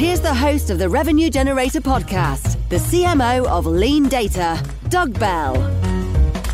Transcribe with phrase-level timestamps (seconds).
[0.00, 5.52] Here's the host of the Revenue Generator podcast, the CMO of LeanData, Doug Bell.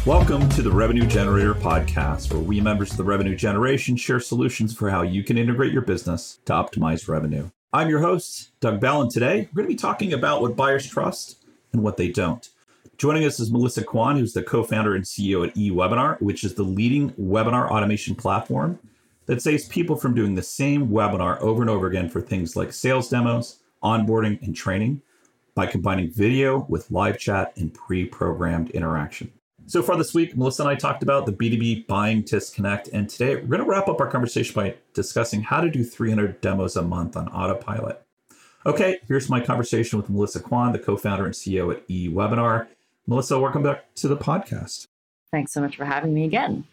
[0.05, 4.75] Welcome to the Revenue Generator podcast, where we members of the revenue generation share solutions
[4.75, 7.49] for how you can integrate your business to optimize revenue.
[7.73, 10.85] I'm your host, Doug Bell, and today we're going to be talking about what buyers
[10.85, 12.49] trust and what they don't.
[12.99, 16.55] Joining us is Melissa Kwan, who's the co founder and CEO at eWebinar, which is
[16.55, 18.81] the leading webinar automation platform
[19.27, 22.73] that saves people from doing the same webinar over and over again for things like
[22.73, 25.02] sales demos, onboarding, and training
[25.55, 29.30] by combining video with live chat and pre programmed interaction.
[29.69, 33.35] So far this week, Melissa and I talked about the B2B buying disconnect, and today
[33.35, 36.82] we're going to wrap up our conversation by discussing how to do 300 demos a
[36.82, 38.01] month on autopilot.
[38.65, 42.69] Okay, here's my conversation with Melissa Kwan, the co founder and CEO at eWebinar.
[43.09, 44.87] Melissa, welcome back to the podcast.
[45.32, 46.65] Thanks so much for having me again.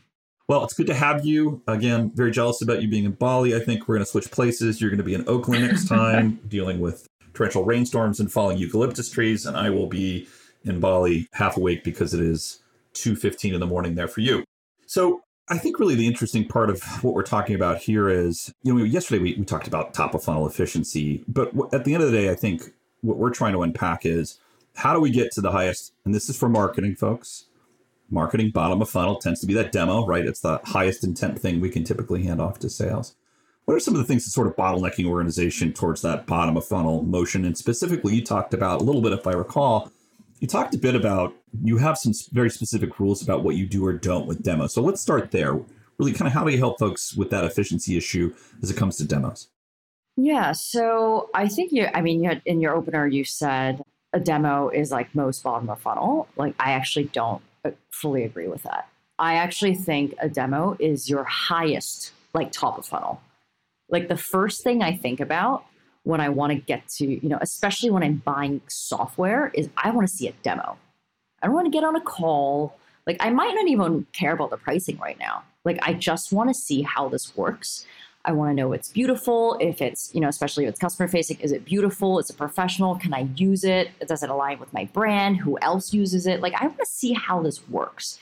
[0.48, 1.62] Well, it's good to have you.
[1.68, 3.56] Again, very jealous about you being in Bali.
[3.56, 4.82] I think we're going to switch places.
[4.82, 9.10] You're going to be in Oakland next time, dealing with torrential rainstorms and falling eucalyptus
[9.10, 10.28] trees, and I will be
[10.64, 12.60] in Bali half awake because it is
[12.94, 14.44] 2:15 in the morning there for you.
[14.86, 18.74] So, I think really the interesting part of what we're talking about here is, you
[18.74, 22.12] know, yesterday we, we talked about top of funnel efficiency, but at the end of
[22.12, 24.40] the day, I think what we're trying to unpack is
[24.76, 25.94] how do we get to the highest?
[26.06, 27.46] And this is for marketing folks.
[28.10, 30.26] Marketing bottom of funnel tends to be that demo, right?
[30.26, 33.16] It's the highest intent thing we can typically hand off to sales.
[33.66, 36.66] What are some of the things that sort of bottlenecking organization towards that bottom of
[36.66, 37.46] funnel motion?
[37.46, 39.92] And specifically, you talked about a little bit, if I recall,
[40.40, 41.34] you talked a bit about
[41.64, 44.74] you have some very specific rules about what you do or don't with demos.
[44.74, 45.60] So let's start there.
[45.98, 48.98] Really, kind of how do you help folks with that efficiency issue as it comes
[48.98, 49.48] to demos?
[50.18, 53.82] Yeah, so I think you, I mean, you had, in your opener, you said
[54.12, 56.28] a demo is like most bottom of funnel.
[56.36, 57.42] Like, I actually don't
[57.92, 58.88] fully agree with that.
[59.20, 63.22] I actually think a demo is your highest, like, top of funnel.
[63.90, 65.66] Like, the first thing I think about
[66.04, 69.92] when I want to get to, you know, especially when I'm buying software, is I
[69.92, 70.78] want to see a demo.
[71.42, 72.78] I don't want to get on a call.
[73.06, 75.44] Like, I might not even care about the pricing right now.
[75.64, 77.86] Like, I just want to see how this works.
[78.26, 79.58] I want to know it's beautiful.
[79.60, 82.20] If it's, you know, especially if it's customer facing, is it beautiful?
[82.20, 82.96] Is it professional?
[82.96, 83.90] Can I use it?
[84.08, 85.38] Does it align with my brand?
[85.38, 86.40] Who else uses it?
[86.40, 88.20] Like, I want to see how this works.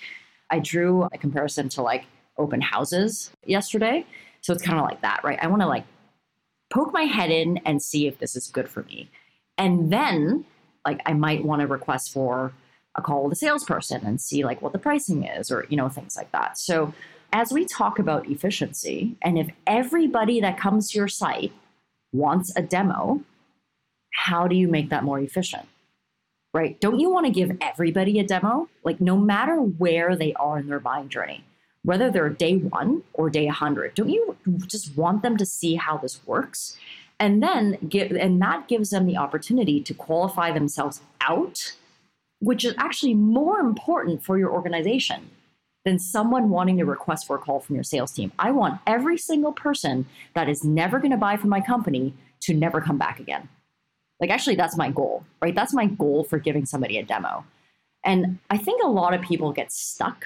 [0.50, 2.06] I drew a comparison to like
[2.38, 4.06] open houses yesterday.
[4.42, 5.38] So it's kind of like that, right?
[5.42, 5.86] I want to like
[6.72, 9.10] poke my head in and see if this is good for me.
[9.58, 10.46] And then,
[10.86, 12.54] like, I might want to request for
[12.96, 15.90] a call with a salesperson and see like what the pricing is or, you know,
[15.90, 16.58] things like that.
[16.58, 16.94] So
[17.34, 21.54] as we talk about efficiency, and if everybody that comes to your site
[22.12, 23.22] wants a demo,
[24.14, 25.68] how do you make that more efficient?
[26.54, 26.80] Right?
[26.82, 28.68] Don't you want to give everybody a demo?
[28.84, 31.46] Like, no matter where they are in their buying journey,
[31.84, 34.36] whether they're day one or day 100, don't you
[34.68, 36.78] just want them to see how this works?
[37.20, 41.76] And then give, and that gives them the opportunity to qualify themselves out,
[42.40, 45.30] which is actually more important for your organization
[45.86, 48.32] than someone wanting to request for a call from your sales team.
[48.38, 50.06] I want every single person
[50.36, 53.50] that is never going to buy from my company to never come back again.
[54.20, 55.56] Like, actually, that's my goal, right?
[55.56, 57.44] That's my goal for giving somebody a demo.
[58.04, 60.26] And I think a lot of people get stuck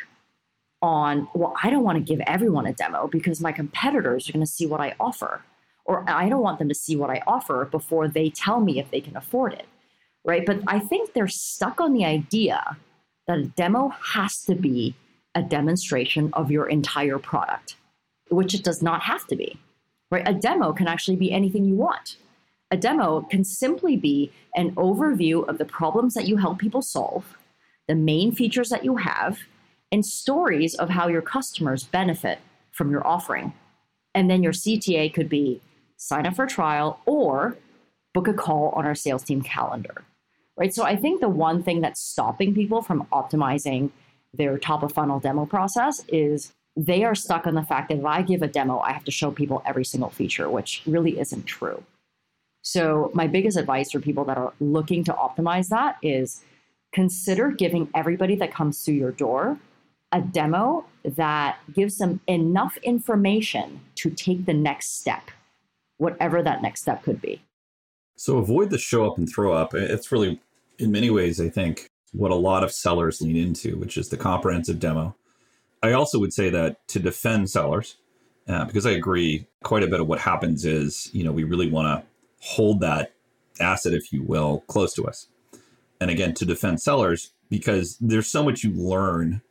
[0.81, 4.45] on, well, I don't want to give everyone a demo because my competitors are going
[4.45, 5.43] to see what I offer.
[5.85, 8.90] Or I don't want them to see what I offer before they tell me if
[8.91, 9.67] they can afford it,
[10.23, 10.43] right?
[10.46, 12.78] But I think they're stuck on the idea
[13.28, 14.96] that a demo has to be
[15.35, 17.76] a demonstration of your entire product,
[18.29, 19.59] which it does not have to be.
[20.09, 20.28] Right?
[20.28, 22.17] A demo can actually be anything you want.
[22.72, 27.37] A demo can simply be an overview of the problems that you help people solve,
[27.87, 29.40] the main features that you have,
[29.91, 32.40] and stories of how your customers benefit
[32.72, 33.53] from your offering.
[34.14, 35.61] And then your CTA could be
[35.97, 37.58] sign up for trial or
[38.14, 40.03] book a call on our sales team calendar.
[40.58, 40.73] Right?
[40.73, 43.91] So I think the one thing that's stopping people from optimizing
[44.37, 48.05] their top of funnel demo process is they are stuck on the fact that if
[48.05, 51.46] I give a demo, I have to show people every single feature, which really isn't
[51.46, 51.84] true.
[52.61, 56.41] So, my biggest advice for people that are looking to optimize that is
[56.91, 59.59] consider giving everybody that comes through your door
[60.11, 65.29] a demo that gives them enough information to take the next step,
[65.97, 67.41] whatever that next step could be.
[68.17, 69.76] So, avoid the show up and throw up.
[69.76, 70.41] It's really,
[70.79, 74.17] in many ways, I think, what a lot of sellers lean into, which is the
[74.17, 75.16] comprehensive demo.
[75.84, 77.97] I also would say that to defend sellers,
[78.47, 81.70] uh, because I agree, quite a bit of what happens is, you know, we really
[81.70, 82.08] want to
[82.46, 83.14] hold that
[83.59, 85.28] asset, if you will, close to us.
[86.00, 89.41] And again, to defend sellers, because there's so much you learn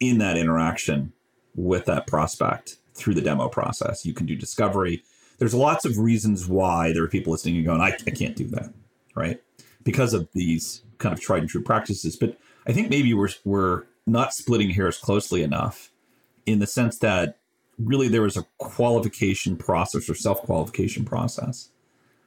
[0.00, 1.12] in that interaction
[1.54, 4.04] with that prospect through the demo process.
[4.04, 5.02] You can do discovery.
[5.38, 8.46] There's lots of reasons why there are people listening and going, I, I can't do
[8.48, 8.72] that,
[9.14, 9.40] right?
[9.84, 12.16] Because of these kind of tried and true practices.
[12.16, 15.90] But I think maybe we're, we're not splitting hairs closely enough
[16.44, 17.38] in the sense that
[17.78, 21.70] really there is a qualification process or self qualification process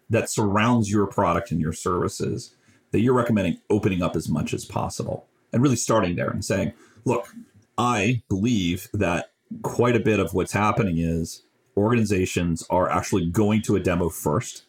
[0.09, 2.55] that surrounds your product and your services
[2.91, 6.73] that you're recommending opening up as much as possible and really starting there and saying,
[7.05, 7.33] look,
[7.77, 9.31] I believe that
[9.61, 11.43] quite a bit of what's happening is
[11.77, 14.65] organizations are actually going to a demo first.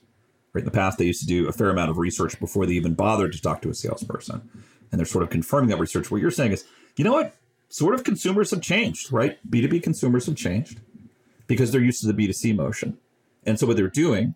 [0.53, 2.73] Right in the past, they used to do a fair amount of research before they
[2.75, 4.49] even bothered to talk to a salesperson.
[4.91, 6.11] And they're sort of confirming that research.
[6.11, 6.65] What you're saying is,
[6.97, 7.35] you know what?
[7.69, 9.39] Sort of consumers have changed, right?
[9.49, 10.81] B2B consumers have changed
[11.47, 12.99] because they're used to the B2C motion.
[13.47, 14.35] And so what they're doing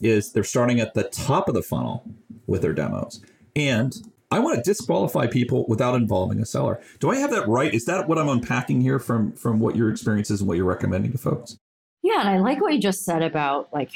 [0.00, 2.02] is they're starting at the top of the funnel
[2.46, 3.20] with their demos.
[3.54, 3.94] And
[4.32, 6.80] I want to disqualify people without involving a seller.
[7.00, 7.72] Do I have that right?
[7.72, 10.66] Is that what I'm unpacking here from from what your experience is and what you're
[10.66, 11.58] recommending to folks?
[12.02, 13.90] Yeah, and I like what you just said about like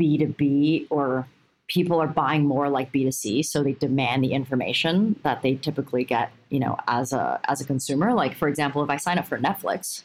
[0.00, 1.26] B2B or
[1.70, 6.32] people are buying more like B2C, so they demand the information that they typically get,
[6.48, 8.12] you know, as a as a consumer.
[8.12, 10.02] Like for example, if I sign up for Netflix,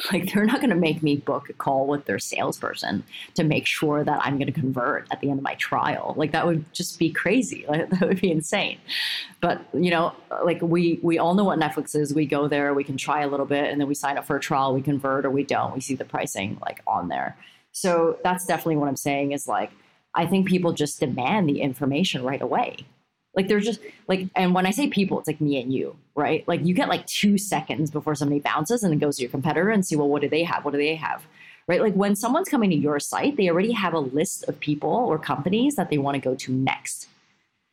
[0.12, 3.66] like they're not going to make me book a call with their salesperson to make
[3.66, 6.14] sure that I'm going to convert at the end of my trial.
[6.16, 7.64] Like that would just be crazy.
[7.66, 8.78] Like, that would be insane.
[9.40, 10.14] But you know,
[10.44, 12.12] like we we all know what Netflix is.
[12.12, 14.36] We go there, we can try a little bit, and then we sign up for
[14.36, 14.74] a trial.
[14.74, 15.74] We convert or we don't.
[15.74, 17.36] We see the pricing like on there.
[17.74, 19.32] So that's definitely what I'm saying.
[19.32, 19.70] Is like
[20.14, 22.86] I think people just demand the information right away.
[23.34, 26.46] Like they're just like, and when I say people, it's like me and you, right?
[26.46, 29.70] Like you get like two seconds before somebody bounces and then goes to your competitor
[29.70, 30.64] and see, well, what do they have?
[30.64, 31.26] What do they have?
[31.66, 31.80] Right?
[31.80, 35.18] Like when someone's coming to your site, they already have a list of people or
[35.18, 37.08] companies that they want to go to next.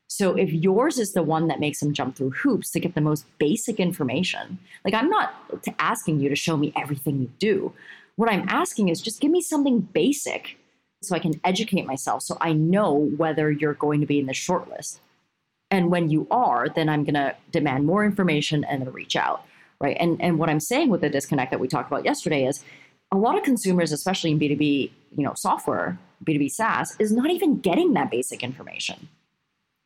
[0.07, 3.01] So if yours is the one that makes them jump through hoops to get the
[3.01, 5.35] most basic information, like I'm not
[5.77, 7.73] asking you to show me everything you do.
[8.15, 10.57] What I'm asking is just give me something basic
[11.01, 14.33] so I can educate myself so I know whether you're going to be in the
[14.33, 14.99] shortlist.
[15.71, 19.45] And when you are, then I'm going to demand more information and then reach out,
[19.79, 19.97] right?
[19.99, 22.63] And and what I'm saying with the disconnect that we talked about yesterday is
[23.11, 27.59] a lot of consumers, especially in B2B, you know, software, B2B SaaS, is not even
[27.59, 29.09] getting that basic information.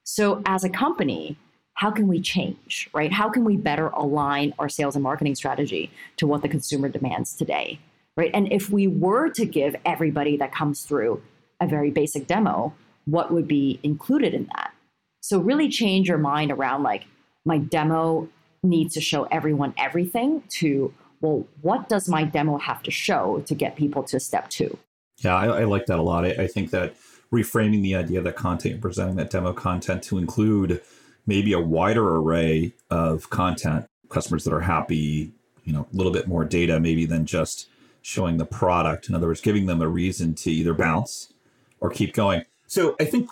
[0.04, 1.38] So as a company,
[1.75, 3.12] how can we change, right?
[3.12, 7.36] How can we better align our sales and marketing strategy to what the consumer demands
[7.36, 7.80] today,
[8.18, 8.32] right?
[8.34, 11.22] And if we were to give everybody that comes through
[11.60, 12.74] a very basic demo,
[13.06, 14.74] what would be included in that?
[15.22, 17.06] So really change your mind around like
[17.46, 18.30] my demo
[18.64, 23.56] needs to show everyone everything to well, what does my demo have to show to
[23.56, 24.78] get people to step two?
[25.18, 26.26] Yeah, I, I like that a lot.
[26.26, 26.96] I, I, think that
[27.32, 30.82] reframing the idea of that content, and presenting that demo content to include
[31.25, 35.32] maybe a wider array of content, customers that are happy,
[35.63, 37.70] you know, a little bit more data maybe than just
[38.06, 39.10] showing the product.
[39.10, 41.34] In other words, giving them a reason to either bounce
[41.80, 42.46] or keep going.
[42.68, 43.32] So I think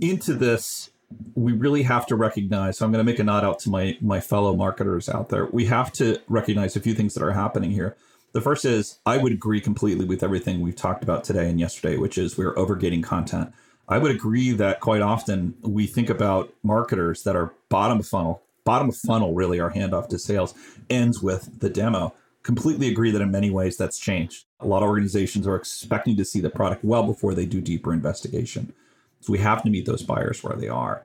[0.00, 0.90] into this
[1.36, 3.96] we really have to recognize so i'm going to make a nod out to my
[4.00, 7.72] my fellow marketers out there we have to recognize a few things that are happening
[7.72, 7.96] here
[8.32, 11.96] the first is i would agree completely with everything we've talked about today and yesterday
[11.96, 13.52] which is we're overgating content
[13.88, 18.40] i would agree that quite often we think about marketers that are bottom of funnel
[18.64, 20.54] bottom of funnel really our handoff to sales
[20.88, 24.88] ends with the demo completely agree that in many ways that's changed a lot of
[24.88, 28.72] organizations are expecting to see the product well before they do deeper investigation
[29.20, 31.04] so we have to meet those buyers where they are.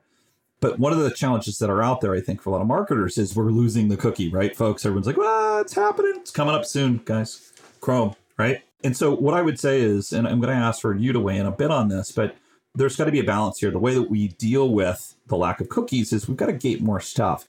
[0.60, 2.66] But one of the challenges that are out there, I think, for a lot of
[2.66, 4.86] marketers is we're losing the cookie, right, folks?
[4.86, 6.14] Everyone's like, well, it's happening.
[6.16, 7.52] It's coming up soon, guys.
[7.80, 8.62] Chrome, right?
[8.82, 11.20] And so what I would say is, and I'm going to ask for you to
[11.20, 12.36] weigh in a bit on this, but
[12.74, 13.70] there's got to be a balance here.
[13.70, 16.80] The way that we deal with the lack of cookies is we've got to gate
[16.80, 17.46] more stuff.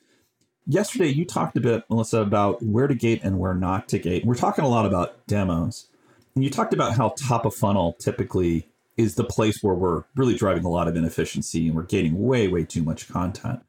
[0.69, 4.25] Yesterday, you talked a bit, Melissa, about where to gate and where not to gate.
[4.25, 5.87] We're talking a lot about demos.
[6.35, 10.35] And you talked about how top of funnel typically is the place where we're really
[10.35, 13.61] driving a lot of inefficiency and we're getting way, way too much content.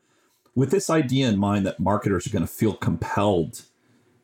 [0.56, 3.62] With this idea in mind that marketers are going to feel compelled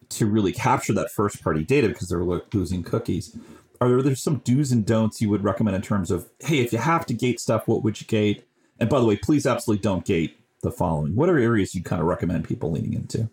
[0.09, 3.37] to really capture that first party data because they're losing cookies.
[3.81, 6.79] Are there some do's and don'ts you would recommend in terms of, hey, if you
[6.79, 8.49] have to gate stuff, what would you gate?
[8.81, 11.15] And by the way, please absolutely don't gate the following.
[11.15, 13.31] What are areas you kind of recommend people leaning into?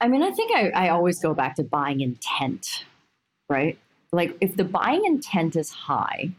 [0.00, 2.84] I mean, I think I, I always go back to buying intent,
[3.48, 3.78] right?
[4.12, 6.30] Like if the buying intent is high,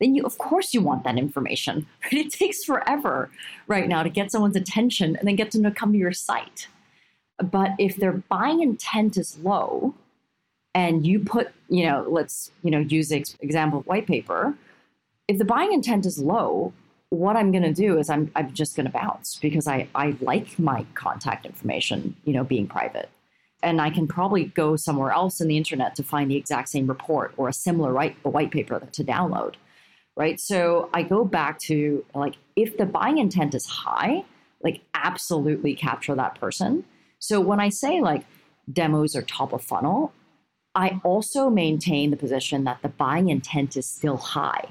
[0.00, 1.86] then you of course you want that information.
[2.02, 3.30] But It takes forever
[3.66, 6.68] right now to get someone's attention and then get them to come to your site.
[7.42, 9.94] But if their buying intent is low,
[10.74, 14.54] and you put, you know, let's, you know, use the example of white paper.
[15.26, 16.72] If the buying intent is low,
[17.10, 20.16] what I'm going to do is I'm, I'm just going to bounce because I, I
[20.20, 23.10] like my contact information, you know, being private.
[23.62, 26.86] And I can probably go somewhere else in the internet to find the exact same
[26.86, 29.56] report or a similar white, a white paper to download.
[30.16, 30.40] Right.
[30.40, 34.24] So I go back to like, if the buying intent is high,
[34.62, 36.84] like absolutely capture that person.
[37.18, 38.24] So when I say like
[38.72, 40.12] demos are top of funnel,
[40.74, 44.68] I also maintain the position that the buying intent is still high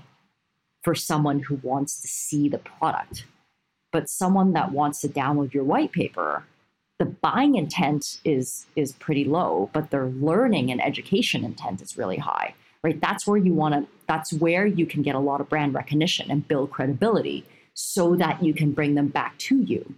[0.83, 3.25] for someone who wants to see the product.
[3.91, 6.45] But someone that wants to download your white paper,
[7.00, 12.17] the buying intent is is pretty low, but their learning and education intent is really
[12.17, 12.53] high.
[12.81, 13.00] Right?
[13.01, 16.31] That's where you want to that's where you can get a lot of brand recognition
[16.31, 19.95] and build credibility so that you can bring them back to you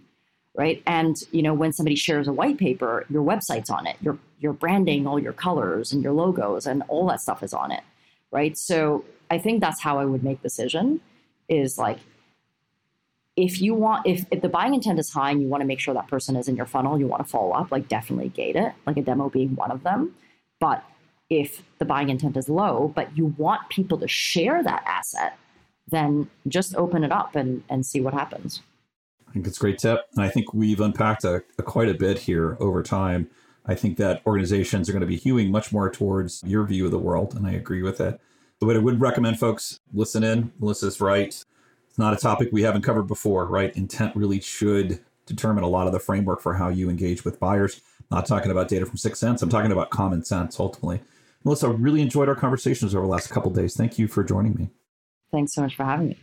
[0.54, 0.82] right?
[0.86, 3.96] And you know, when somebody shares a white paper, your website's on it.
[4.00, 7.70] Your your branding, all your colors and your logos and all that stuff is on
[7.70, 7.82] it,
[8.30, 8.56] right?
[8.58, 11.00] So I think that's how I would make decision
[11.48, 11.98] is like
[13.34, 15.80] if you want if, if the buying intent is high and you want to make
[15.80, 18.56] sure that person is in your funnel, you want to follow up, like definitely gate
[18.56, 20.14] it, like a demo being one of them.
[20.60, 20.84] But
[21.30, 25.38] if the buying intent is low, but you want people to share that asset,
[25.88, 28.60] then just open it up and, and see what happens.
[29.26, 30.00] I think it's a great tip.
[30.14, 33.30] And I think we've unpacked a, a quite a bit here over time.
[33.64, 36.90] I think that organizations are going to be hewing much more towards your view of
[36.90, 38.20] the world, and I agree with it.
[38.62, 40.52] The way I would recommend folks listen in.
[40.60, 41.26] Melissa's right.
[41.26, 43.76] It's not a topic we haven't covered before, right?
[43.76, 47.80] Intent really should determine a lot of the framework for how you engage with buyers.
[47.98, 49.42] I'm not talking about data from 6sense.
[49.42, 51.00] I'm talking about common sense ultimately.
[51.42, 53.76] Melissa, I really enjoyed our conversations over the last couple days.
[53.76, 54.70] Thank you for joining me.
[55.32, 56.18] Thanks so much for having me.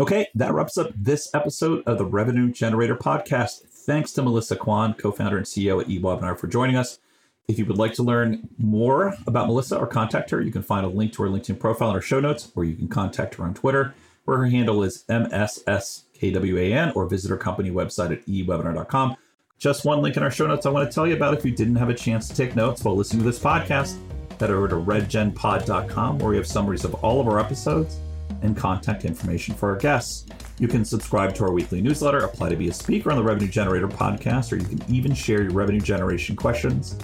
[0.00, 3.68] Okay, that wraps up this episode of the Revenue Generator Podcast.
[3.68, 6.98] Thanks to Melissa Kwan, co founder and CEO at eWebinar, for joining us.
[7.46, 10.86] If you would like to learn more about Melissa or contact her, you can find
[10.86, 13.44] a link to her LinkedIn profile in our show notes, or you can contact her
[13.44, 19.16] on Twitter, where her handle is MSSKWAN, or visit her company website at ewebinar.com.
[19.58, 21.52] Just one link in our show notes I want to tell you about if you
[21.52, 23.98] didn't have a chance to take notes while listening to this podcast.
[24.40, 28.00] Head over to revgenpod.com, where we have summaries of all of our episodes
[28.42, 30.26] and contact information for our guests.
[30.58, 33.48] You can subscribe to our weekly newsletter, apply to be a speaker on the Revenue
[33.48, 36.96] Generator podcast, or you can even share your revenue generation questions,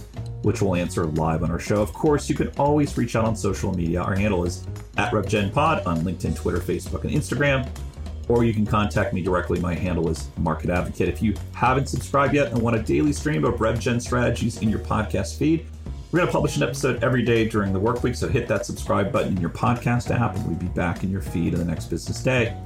[0.43, 1.83] which we'll answer live on our show.
[1.83, 4.03] Of course, you can always reach out on social media.
[4.03, 4.67] Our handle is
[4.97, 7.69] at RevGenPod on LinkedIn, Twitter, Facebook, and Instagram.
[8.29, 9.59] Or you can contact me directly.
[9.59, 11.09] My handle is Market Advocate.
[11.09, 14.79] If you haven't subscribed yet and want a daily stream of RevGen strategies in your
[14.79, 15.67] podcast feed,
[16.13, 18.67] we're going to publish an episode every day during the work week, so hit that
[18.67, 21.65] subscribe button in your podcast app, and we'll be back in your feed in the
[21.65, 22.57] next business day.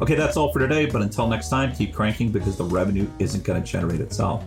[0.00, 3.44] Okay, that's all for today, but until next time, keep cranking because the revenue isn't
[3.44, 4.44] going to generate itself.